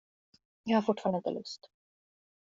Jag 0.63 0.77
har 0.77 0.81
fortfarande 0.81 1.17
inte 1.17 1.31
lust. 1.31 1.67